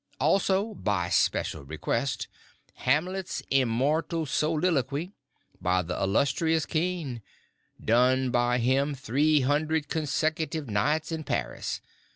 also: 0.19 0.73
(by 0.73 1.09
special 1.09 1.63
request,) 1.63 2.27
Hamlet's 2.73 3.43
Immortal 3.51 4.25
Soliloquy!! 4.25 5.11
By 5.61 5.83
the 5.83 5.93
Illustrious 6.01 6.65
Kean! 6.65 7.21
Done 7.79 8.31
by 8.31 8.57
him 8.57 8.95
300 8.95 9.87
consecutive 9.89 10.67
nights 10.67 11.11
in 11.11 11.23
Paris! 11.23 11.81